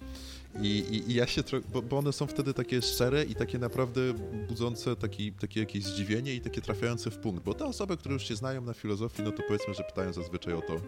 [0.61, 1.43] I, i, I, ja się,
[1.73, 4.01] bo, bo, one są wtedy takie szczere i takie naprawdę
[4.47, 8.27] budzące taki, takie jakieś zdziwienie i takie trafiające w punkt, bo te osoby, które już
[8.27, 10.81] się znają na filozofii, no to powiedzmy, że pytają zazwyczaj o to,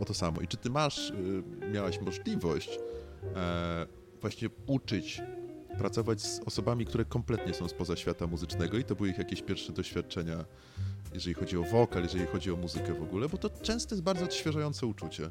[0.00, 0.40] o to samo.
[0.40, 2.78] I czy ty masz, y, miałaś możliwość
[3.36, 3.86] e,
[4.20, 5.20] właśnie uczyć
[5.78, 9.72] pracować z osobami, które kompletnie są spoza świata muzycznego i to były ich jakieś pierwsze
[9.72, 10.44] doświadczenia
[11.14, 14.24] jeżeli chodzi o wokal, jeżeli chodzi o muzykę w ogóle, bo to często jest bardzo
[14.24, 15.30] odświeżające uczucie.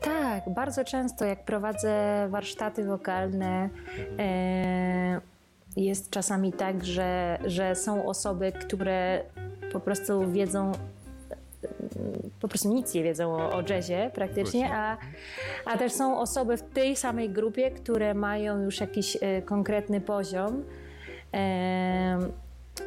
[0.00, 3.70] Tak, bardzo często jak prowadzę warsztaty wokalne,
[4.18, 5.20] e,
[5.76, 9.24] jest czasami tak, że, że są osoby, które
[9.72, 10.72] po prostu wiedzą
[12.40, 14.96] po prostu nic nie wiedzą o, o jazzie praktycznie, a,
[15.64, 20.64] a też są osoby w tej samej grupie, które mają już jakiś e, konkretny poziom.
[21.34, 22.18] E,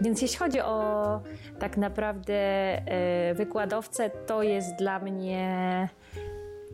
[0.01, 1.21] więc jeśli chodzi o
[1.59, 5.89] tak naprawdę e, wykładowcę, to jest dla mnie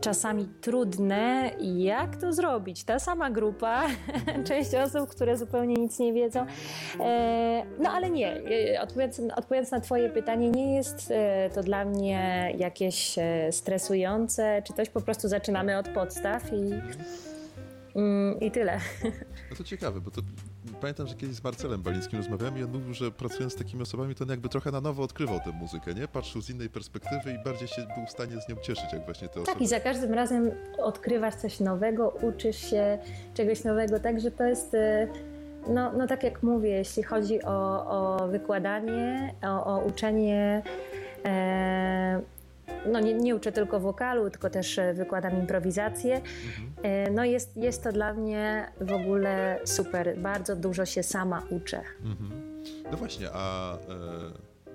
[0.00, 2.84] czasami trudne, jak to zrobić.
[2.84, 3.86] Ta sama grupa,
[4.48, 6.46] część osób, które zupełnie nic nie wiedzą.
[7.00, 8.42] E, no ale nie,
[8.74, 11.12] e, odpowiadając, na Twoje pytanie, nie jest
[11.54, 13.16] to dla mnie jakieś
[13.50, 16.70] stresujące, czy coś, po prostu zaczynamy od podstaw i,
[17.98, 18.80] mm, i tyle.
[19.50, 20.20] No to ciekawe, bo to
[20.84, 24.14] pamiętam, że kiedyś z Marcelem Balińskim rozmawiałem i on mówił, że pracując z takimi osobami,
[24.14, 26.08] to on jakby trochę na nowo odkrywał tę muzykę, nie?
[26.08, 29.28] Patrzył z innej perspektywy i bardziej się był w stanie z nią cieszyć, jak właśnie
[29.28, 29.52] te osoby.
[29.52, 32.98] Tak, i za każdym razem odkrywasz coś nowego, uczysz się
[33.34, 34.74] czegoś nowego, także to jest...
[34.74, 35.08] Y,
[35.68, 40.62] no, no tak jak mówię, jeśli chodzi o, o wykładanie, o, o uczenie
[41.24, 42.20] e,
[42.92, 46.14] no nie, nie, uczę tylko wokalu, tylko też e, wykładam improwizację.
[46.14, 47.14] Mhm.
[47.14, 50.18] No jest, jest to dla mnie w ogóle super.
[50.18, 51.82] Bardzo dużo się sama uczę.
[52.04, 52.62] Mhm.
[52.90, 53.78] No właśnie, a e,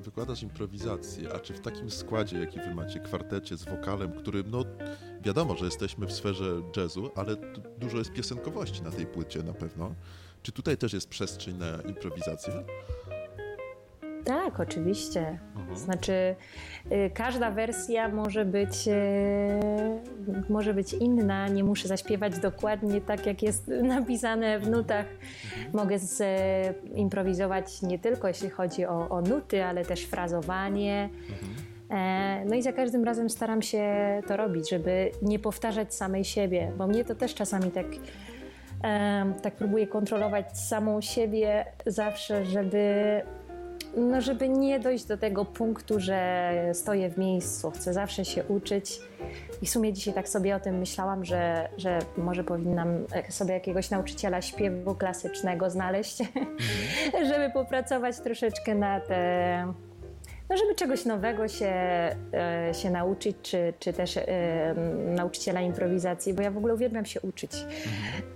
[0.02, 4.65] wykładasz improwizację, a czy w takim składzie, jaki wy macie, kwartecie z wokalem, który, no
[5.21, 7.36] wiadomo, że jesteśmy w sferze jazzu, ale
[7.78, 9.93] dużo jest piosenkowości na tej płycie na pewno.
[10.43, 12.54] Czy tutaj też jest przestrzeń na improwizację?
[14.26, 15.40] Tak, oczywiście.
[15.56, 15.78] Mhm.
[15.78, 16.36] Znaczy,
[16.92, 18.94] y, każda wersja może być, y,
[20.50, 21.48] może być inna.
[21.48, 25.06] Nie muszę zaśpiewać dokładnie tak, jak jest napisane w nutach.
[25.06, 25.72] Mhm.
[25.74, 25.98] Mogę
[26.96, 31.10] improwizować nie tylko jeśli chodzi o, o nuty, ale też frazowanie.
[31.30, 31.70] Mhm.
[31.90, 33.84] E, no i za każdym razem staram się
[34.28, 37.86] to robić, żeby nie powtarzać samej siebie, bo mnie to też czasami tak,
[39.42, 43.22] tak próbuję kontrolować samą siebie zawsze, żeby
[43.97, 48.99] no żeby nie dojść do tego punktu, że stoję w miejscu, chcę zawsze się uczyć.
[49.62, 52.88] I w sumie dzisiaj tak sobie o tym myślałam, że, że może powinnam
[53.30, 56.17] sobie jakiegoś nauczyciela śpiewu klasycznego znaleźć,
[57.30, 59.04] żeby popracować troszeczkę nad
[60.50, 61.66] no żeby czegoś nowego się,
[62.34, 64.76] e, się nauczyć, czy, czy też e,
[65.16, 67.52] nauczyciela improwizacji, bo ja w ogóle uwielbiam się uczyć.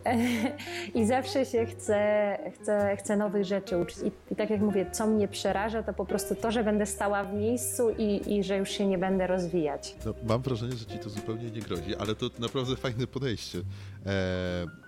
[0.05, 0.53] Mhm.
[0.95, 3.97] I zawsze się chcę, chcę, chcę nowych rzeczy uczyć.
[3.97, 7.23] I, I, tak jak mówię, co mnie przeraża, to po prostu to, że będę stała
[7.23, 9.95] w miejscu i, i że już się nie będę rozwijać.
[10.05, 13.57] No, mam wrażenie, że ci to zupełnie nie grozi, ale to naprawdę fajne podejście.
[14.05, 14.82] E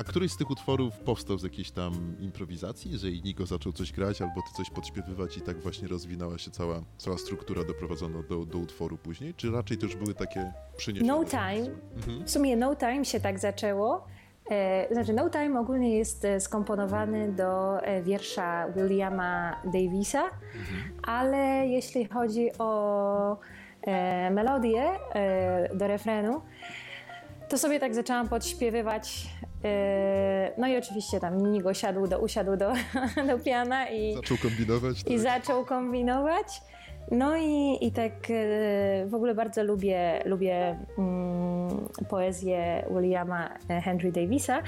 [0.00, 4.22] a któryś z tych utworów powstał z jakiejś tam improwizacji, że Inigo zaczął coś grać,
[4.22, 8.58] albo ty coś podśpiewywać i tak właśnie rozwinęła się cała, cała struktura doprowadzona do, do
[8.58, 9.34] utworu później?
[9.34, 11.12] Czy raczej to już były takie przyniesione?
[11.12, 11.70] No Time.
[11.96, 12.24] Mhm.
[12.24, 14.06] W sumie No Time się tak zaczęło.
[14.50, 20.92] E, znaczy, No Time ogólnie jest e, skomponowany do e, wiersza Williama Davisa, mhm.
[21.02, 23.38] ale jeśli chodzi o
[24.30, 24.90] melodię
[25.74, 26.40] do refrenu,
[27.50, 29.26] to sobie tak zaczęłam podśpiewywać
[29.64, 32.72] Yy, no i oczywiście tam Nigo siadł do, usiadł do,
[33.28, 35.00] do piana i zaczął kombinować.
[35.00, 35.18] I tak.
[35.18, 36.62] zaczął kombinować.
[37.10, 43.50] No i, i tak yy, w ogóle bardzo lubię, lubię mm, poezję Williama
[43.84, 44.62] Henry Davisa.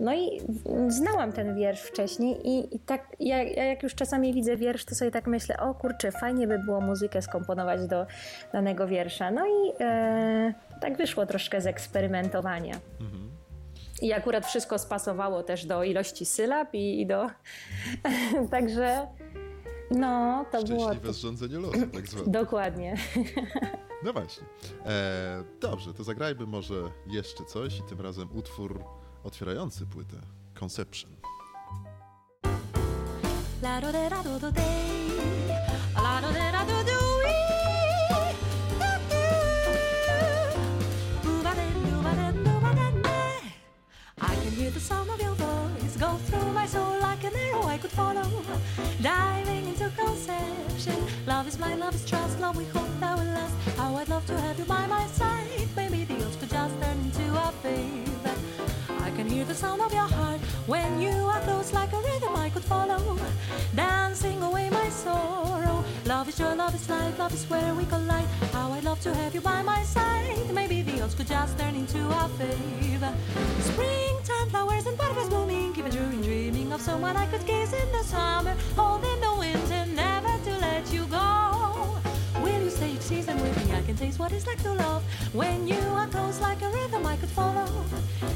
[0.00, 0.40] No i
[0.88, 5.10] znałam ten wiersz wcześniej i, i tak ja, jak już czasami widzę wiersz, to sobie
[5.10, 8.06] tak myślę, o kurczę, fajnie by było muzykę skomponować do
[8.52, 9.30] danego wiersza.
[9.30, 12.80] No i yy, tak wyszło troszkę z eksperymentowania.
[13.00, 13.30] Mhm.
[14.02, 17.26] I akurat wszystko spasowało też do ilości sylab i, i do.
[18.50, 19.06] Także.
[19.90, 20.88] No, to Szczęśliwe było.
[20.88, 22.30] Szczęśliwe zrządzenie losu, tak zwane.
[22.32, 22.96] Dokładnie.
[24.04, 24.46] No właśnie.
[24.86, 26.74] E, dobrze, to zagrajmy może
[27.06, 28.84] jeszcze coś i tym razem utwór
[29.24, 30.16] otwierający płytę
[30.60, 31.10] Conception.
[33.62, 34.62] La do de do do de,
[35.96, 36.91] la do de do do.
[44.62, 47.90] Hear the sound of your voice go through my soul like an arrow I could
[47.90, 48.22] follow.
[49.02, 50.98] Diving into conception.
[51.26, 53.54] Love is blind, love is trust, love we hope that will last.
[53.76, 55.68] How I'd love to have you by my side.
[55.74, 58.34] Maybe the odds could just turn into a favor.
[59.02, 62.36] I can hear the sound of your heart when you are close like a rhythm
[62.36, 63.18] I could follow.
[63.74, 65.84] Dancing away my sorrow.
[66.06, 68.28] Love is joy, love is life, love is where we collide.
[68.52, 70.48] How I'd love to have you by my side.
[70.52, 73.12] Maybe the odds could just turn into a favor.
[73.60, 78.04] Springtime flowers and butterflies blooming, keep a dreaming, of someone I could kiss in the
[78.04, 80.11] summer, holding the winter, never
[83.12, 83.74] Season with me?
[83.74, 85.02] I can taste what it's like to love.
[85.34, 87.68] When you are close like a rhythm I could follow,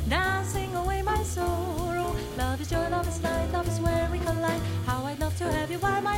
[0.07, 2.15] dancing away my sorrow.
[2.37, 4.61] Love is joy, love is light, love is where we collide.
[4.85, 6.16] How I'd love to have you by my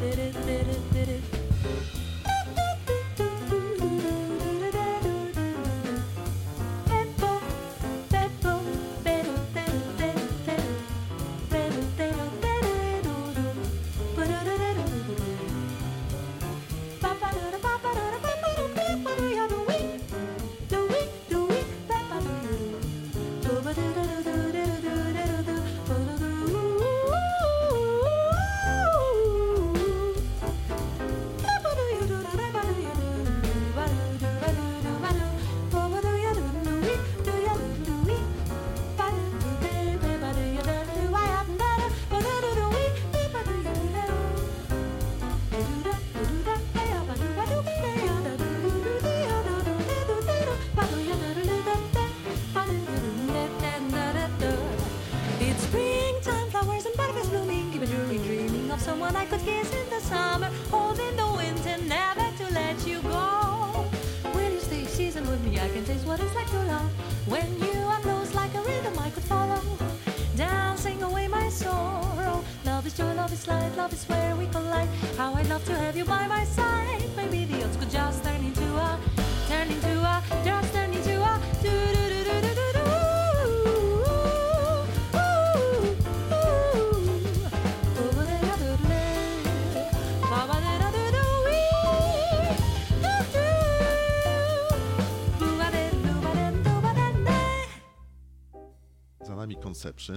[0.00, 0.95] did it, did it.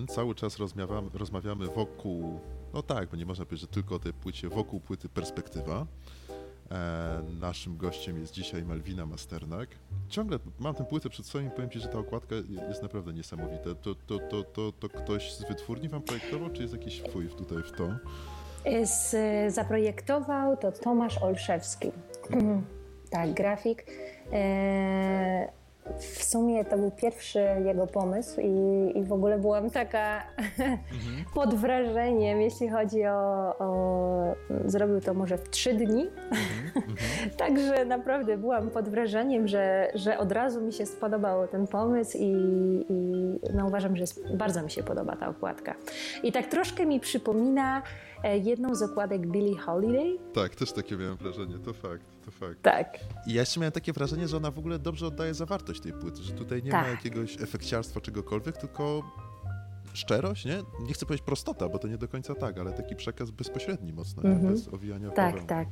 [0.08, 2.40] Cały czas rozmawiamy, rozmawiamy wokół,
[2.74, 5.86] no tak, bo nie można powiedzieć, że tylko o tej płycie, wokół płyty Perspektywa.
[6.72, 9.70] E, naszym gościem jest dzisiaj Malwina Masternak.
[10.10, 12.36] Ciągle mam tę płytę przed sobą i powiem Ci, że ta okładka
[12.70, 13.76] jest naprawdę niesamowita.
[13.76, 17.58] To, to, to, to, to ktoś z wytwórni Wam projektował, czy jest jakiś wpływ tutaj
[17.64, 17.90] w to?
[18.86, 19.16] Z,
[19.54, 21.92] zaprojektował to Tomasz Olszewski.
[23.10, 23.86] tak, grafik.
[24.32, 25.52] E,
[26.00, 30.24] w sumie to był pierwszy jego pomysł i, i w ogóle byłam taka
[31.36, 34.36] pod wrażeniem, jeśli chodzi o, o...
[34.66, 36.06] Zrobił to może w trzy dni.
[37.38, 42.32] Także naprawdę byłam pod wrażeniem, że, że od razu mi się spodobał ten pomysł i,
[42.90, 45.76] i no uważam, że jest, bardzo mi się podoba ta okładka.
[46.24, 47.82] I tak troszkę mi przypomina
[48.24, 50.18] e, jedną z okładek Billie Holiday.
[50.34, 52.62] Tak, też takie miałem wrażenie, to fakt, to fakt.
[52.62, 53.00] Tak.
[53.28, 56.24] I ja jeszcze miałem takie wrażenie, że ona w ogóle dobrze oddaje zawartość tej płyty,
[56.24, 56.92] że tutaj nie ma Tak.
[56.92, 59.04] jakiegoś efekciarstwa czegokolwiek, tylko
[59.94, 60.64] szczerość, nie?
[60.88, 64.24] Nie chcę powiedzieć prostota, bo to nie do końca tak, ale taki przekaz bezpośredni mocno,
[64.24, 64.30] nie?
[64.30, 64.54] Mhm.
[64.54, 65.48] bez owijania Tak, bawełnę.
[65.48, 65.68] tak.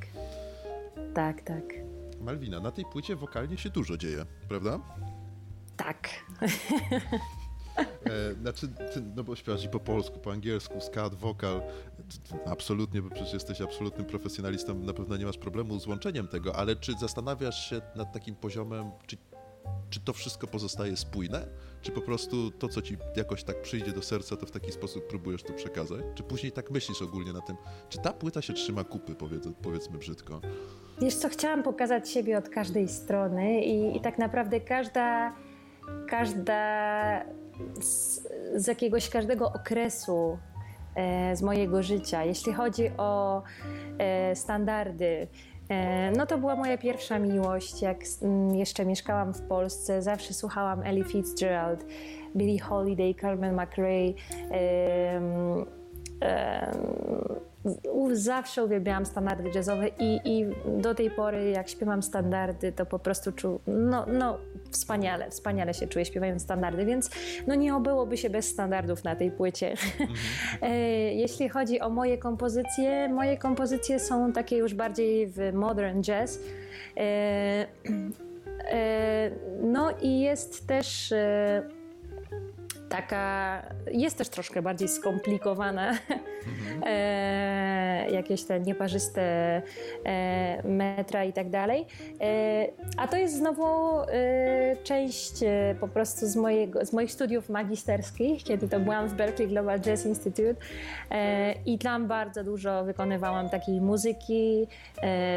[1.14, 1.64] Tak, tak.
[2.22, 4.80] Malwina, na tej płycie wokalnie się dużo dzieje, prawda?
[5.78, 6.10] Tak.
[7.78, 11.62] E, znaczy, ty, no bo śpiewasz i po polsku, po angielsku, skat, wokal.
[12.46, 16.76] Absolutnie, bo przecież jesteś absolutnym profesjonalistą, na pewno nie masz problemu z łączeniem tego, ale
[16.76, 19.18] czy zastanawiasz się nad takim poziomem, czy,
[19.90, 21.48] czy to wszystko pozostaje spójne?
[21.82, 25.08] Czy po prostu to, co ci jakoś tak przyjdzie do serca, to w taki sposób
[25.08, 26.02] próbujesz to przekazać?
[26.16, 27.56] Czy później tak myślisz ogólnie na tym,
[27.90, 30.42] czy ta płyta się trzyma kupy, powiedz, powiedzmy brzydko?
[31.02, 35.36] Wiesz co, chciałam pokazać siebie od każdej strony i, i tak naprawdę każda,
[36.10, 37.26] każda
[37.82, 38.22] z,
[38.56, 40.38] z jakiegoś każdego okresu
[40.96, 43.44] e, z mojego życia, jeśli chodzi o
[44.00, 45.28] e, standardy,
[45.70, 50.34] e, no to była moja pierwsza miłość, jak s- m, jeszcze mieszkałam w Polsce, zawsze
[50.34, 51.86] słuchałam Ellie Fitzgerald,
[52.36, 54.14] Billie Holiday, Carmen McRae,
[54.52, 55.66] em,
[56.20, 57.38] em, u-
[58.14, 60.46] zawsze uwielbiałam standardy jazzowe i, i
[60.82, 64.38] do tej pory jak śpiewam standardy, to po prostu czu, no, no
[64.72, 67.10] wspaniale, wspaniale się czuję śpiewając standardy, więc
[67.48, 69.74] no nie obyłoby się bez standardów na tej płycie.
[70.62, 70.70] E,
[71.14, 76.40] Jeśli chodzi o moje kompozycje, moje kompozycje są takie już bardziej w modern jazz.
[76.98, 77.02] E,
[78.72, 79.32] e,
[79.62, 81.14] No i jest też
[82.90, 83.62] taka,
[83.92, 85.94] jest też troszkę bardziej skomplikowana.
[86.86, 89.22] E, jakieś te nieparzyste
[90.06, 91.86] e, metra i tak dalej.
[92.22, 92.68] E,
[92.98, 93.66] a to jest znowu
[94.00, 94.06] e,
[94.84, 99.50] część e, po prostu z, mojego, z moich studiów magisterskich, kiedy to byłam w Berkeley
[99.50, 100.56] Global Jazz Institute
[101.12, 104.68] e, i tam bardzo dużo wykonywałam takiej muzyki.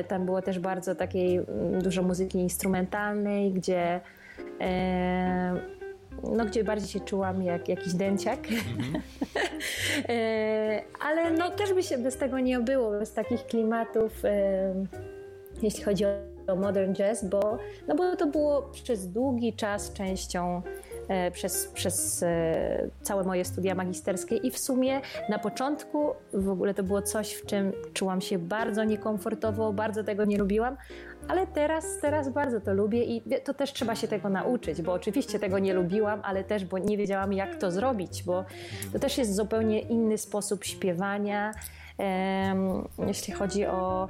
[0.09, 1.40] Tam było też bardzo takiej
[1.82, 4.01] dużo muzyki instrumentalnej, gdzie
[6.22, 8.40] no, gdzie bardziej się czułam jak jakiś dęciak.
[10.08, 14.74] E, Ale no, też by się bez tego nie obyło, bez takich klimatów, e,
[15.62, 16.04] jeśli chodzi
[16.46, 17.58] o modern jazz, bo,
[17.88, 20.62] no bo to było przez długi czas częścią
[21.08, 22.24] e, przez, przez
[23.02, 27.46] całe moje studia magisterskie i w sumie na początku w ogóle to było coś, w
[27.46, 30.76] czym czułam się bardzo niekomfortowo, bardzo tego nie lubiłam,
[31.31, 35.39] ale teraz, teraz bardzo to lubię i to też trzeba się tego nauczyć, bo oczywiście
[35.39, 38.45] tego nie lubiłam, ale też, bo nie wiedziałam jak to zrobić, bo
[38.93, 41.53] to też jest zupełnie inny sposób śpiewania,
[43.07, 44.09] jeśli chodzi o,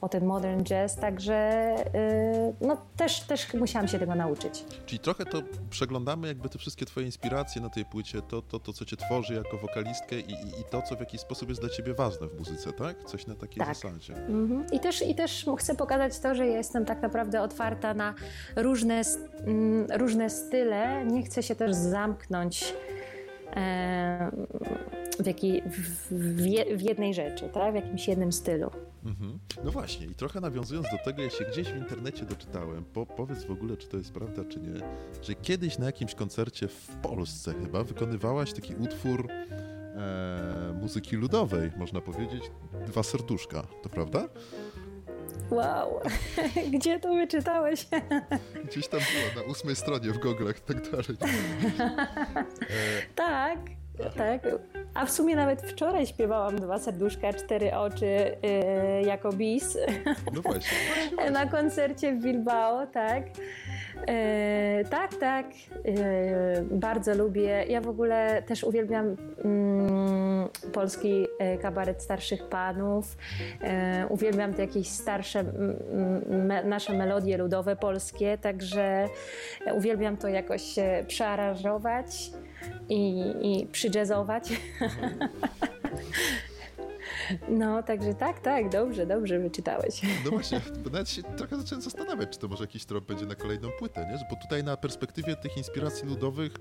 [0.00, 4.64] o ten modern jazz, także e, no, też, też musiałam się tego nauczyć.
[4.86, 8.72] Czyli trochę to przeglądamy jakby te wszystkie twoje inspiracje na tej płycie, to, to, to
[8.72, 11.70] co cię tworzy jako wokalistkę i, i, i to, co w jakiś sposób jest dla
[11.70, 13.04] ciebie ważne w muzyce, tak?
[13.04, 13.74] Coś na takiej Tak.
[13.74, 14.14] zasadzie.
[14.16, 14.66] Mhm.
[14.72, 18.14] I, też, I też chcę pokazać to, że ja jestem tak naprawdę otwarta na
[18.56, 19.02] różne,
[19.46, 21.04] mm, różne style.
[21.06, 22.74] Nie chcę się też zamknąć
[25.18, 27.72] w, jakiej, w, w, je- w jednej rzeczy, tak?
[27.72, 28.70] w jakimś jednym stylu.
[29.04, 29.38] Mhm.
[29.64, 33.44] No właśnie, i trochę nawiązując do tego, ja się gdzieś w internecie doczytałem, po, powiedz
[33.44, 34.80] w ogóle, czy to jest prawda, czy nie,
[35.22, 42.00] że kiedyś na jakimś koncercie w Polsce chyba wykonywałaś taki utwór e, muzyki ludowej, można
[42.00, 42.50] powiedzieć,
[42.86, 44.28] Dwa serduszka, to prawda?
[45.50, 46.00] Wow,
[46.74, 47.86] gdzie to wyczytałeś?
[48.70, 51.04] Gdzieś tam było, na ósmej stronie w goglach i tak dalej.
[53.14, 53.58] tak,
[54.16, 54.42] tak.
[54.94, 59.78] A w sumie nawet wczoraj śpiewałam dwa serduszka, cztery oczy yy, jako bis
[60.34, 60.78] No właśnie.
[60.94, 63.22] właśnie, na koncercie w Bilbao, tak.
[64.08, 65.46] E, tak, tak.
[65.84, 67.64] E, bardzo lubię.
[67.68, 73.16] Ja w ogóle też uwielbiam mm, polski e, kabaret starszych panów.
[73.62, 75.76] E, uwielbiam te jakieś starsze m,
[76.50, 79.08] m, nasze melodie ludowe polskie, także
[79.74, 82.30] uwielbiam to jakoś e, przearanżować
[82.88, 84.48] i, i przyjazzować.
[87.48, 90.00] No, także tak, tak, dobrze, dobrze wyczytałeś.
[90.24, 93.68] No właśnie, nawet się trochę zacząłem zastanawiać, czy to może jakiś trop będzie na kolejną
[93.78, 94.18] płytę, nie?
[94.30, 96.52] Bo tutaj na perspektywie tych inspiracji ludowych,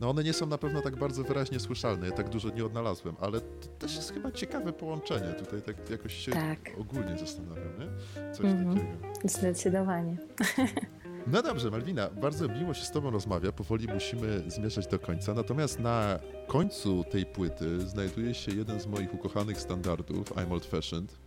[0.00, 3.14] no one nie są na pewno tak bardzo wyraźnie słyszalne, ja tak dużo nie odnalazłem,
[3.20, 6.58] ale to też jest chyba ciekawe połączenie, tutaj tak jakoś się Tak.
[6.80, 7.86] ogólnie zastanawiam, nie?
[8.32, 8.74] Coś Mhm.
[8.78, 9.28] takiego.
[9.28, 10.16] Zdecydowanie.
[11.26, 13.52] No dobrze, Malwina, bardzo miło się z Tobą rozmawia.
[13.52, 15.34] Powoli musimy zmierzać do końca.
[15.34, 21.20] Natomiast na końcu tej płyty znajduje się jeden z moich ukochanych standardów, I'm Old Fashioned,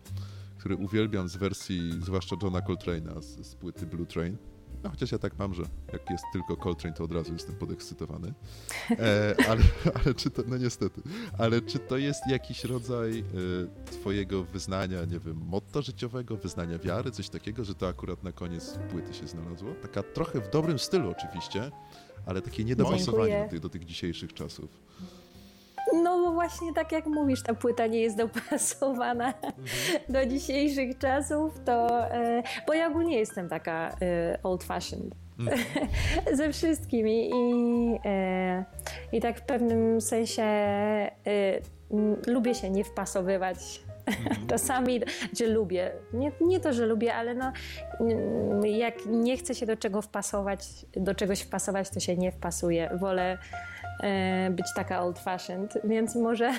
[0.57, 4.37] który uwielbiam z wersji zwłaszcza Johna Coltrane'a z, z płyty Blue Train.
[4.85, 5.63] No chociaż ja tak mam, że
[5.93, 8.33] jak jest tylko Coltrane, to od razu jestem podekscytowany.
[8.99, 9.61] E, ale,
[9.93, 11.01] ale czy to, no niestety,
[11.37, 13.23] ale czy to jest jakiś rodzaj e,
[13.91, 18.79] twojego wyznania, nie wiem, motto życiowego, wyznania wiary, coś takiego, że to akurat na koniec
[18.91, 19.69] płyty się znalazło?
[19.81, 21.71] Taka trochę w dobrym stylu oczywiście,
[22.25, 24.69] ale takie niedopasowanie do tych, do tych dzisiejszych czasów.
[26.05, 29.33] No bo właśnie tak jak mówisz, ta płyta nie jest dopasowana
[30.09, 35.15] do dzisiejszych czasów, to e, bo ja ogólnie jestem taka e, old fashioned
[36.33, 38.65] ze wszystkimi i, e,
[39.11, 40.45] i tak w pewnym sensie
[42.27, 43.57] lubię się nie wpasowywać.
[44.49, 45.01] Czasami,
[45.39, 47.51] że lubię, nie, nie to, że lubię, ale no,
[47.99, 52.89] mm, jak nie chcę się do czego wpasować, do czegoś wpasować, to się nie wpasuje.
[52.99, 53.37] Wolę
[54.51, 56.51] być taka old fashioned, więc może,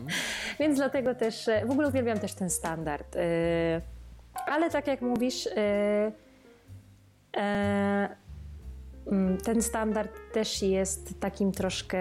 [0.60, 3.16] więc dlatego też, e, w ogóle uwielbiam też ten standard.
[3.16, 3.80] E,
[4.46, 6.12] ale tak jak mówisz, e,
[7.36, 8.08] e,
[9.06, 11.98] mm, ten standard też jest takim troszkę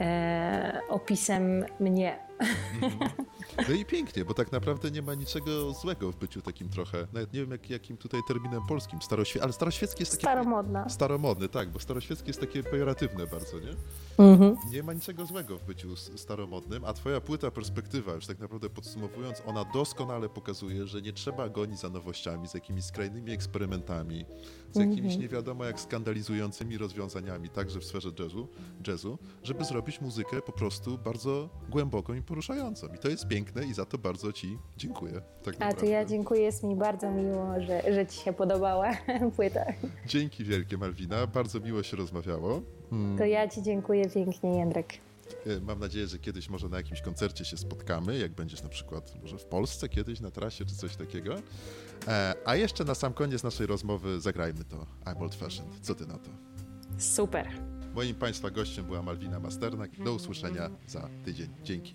[0.00, 2.16] e, opisem mnie.
[3.68, 7.32] No i pięknie, bo tak naprawdę nie ma niczego złego w byciu takim trochę, nawet
[7.32, 10.22] nie wiem jak, jakim tutaj terminem polskim, staroświe- ale staroświecki jest takie...
[10.22, 10.88] Staromodna.
[10.88, 13.72] Staromodny, tak, bo staroświeckie jest takie pejoratywne bardzo, nie?
[14.70, 19.42] Nie ma niczego złego w byciu staromodnym, a twoja płyta Perspektywa, już tak naprawdę podsumowując,
[19.46, 24.24] ona doskonale pokazuje, że nie trzeba gonić za nowościami, z jakimiś skrajnymi eksperymentami,
[24.72, 28.48] z jakimiś nie wiadomo jak skandalizującymi rozwiązaniami, także w sferze jazzu,
[28.86, 32.86] jazzu, żeby zrobić muzykę po prostu bardzo głęboką i poruszającą.
[32.94, 35.22] I to jest piękne i za to bardzo ci dziękuję.
[35.44, 38.90] Tak A to ja dziękuję, jest mi bardzo miło, że, że Ci się podobała
[39.36, 39.64] płyta.
[40.06, 42.62] Dzięki wielkie Malwina, bardzo miło się rozmawiało.
[42.92, 43.18] Mm.
[43.18, 44.92] To ja Ci dziękuję pięknie, Jędrek.
[45.46, 49.14] E, Mam nadzieję, że kiedyś może na jakimś koncercie się spotkamy, jak będziesz na przykład
[49.22, 51.34] może w Polsce kiedyś na trasie czy coś takiego.
[52.08, 55.80] E, a jeszcze na sam koniec naszej rozmowy zagrajmy to I'm Old Fashioned.
[55.80, 56.30] Co ty na to?
[56.98, 57.48] Super.
[57.94, 59.90] Moim Państwa gościem była Malwina Masternak.
[60.04, 61.48] Do usłyszenia za tydzień.
[61.62, 61.94] Dzięki.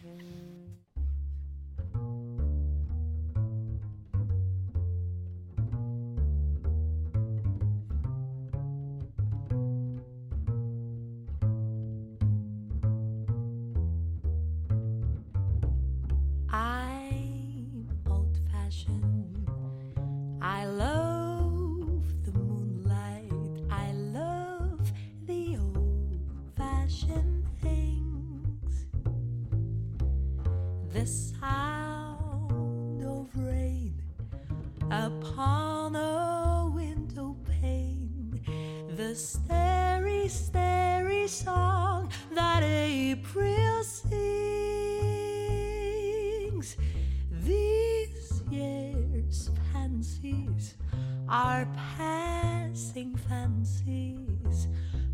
[51.30, 51.68] Are
[51.98, 54.68] passing fancies,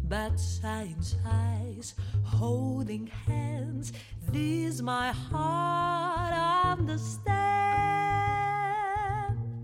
[0.03, 3.93] but science eyes holding hands.
[4.31, 6.33] These my heart
[6.77, 7.33] understand.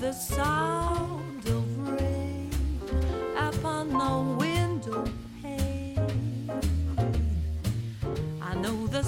[0.00, 2.50] The sound of rain
[3.38, 5.02] upon the window
[5.40, 6.50] pane.
[8.42, 9.02] I know the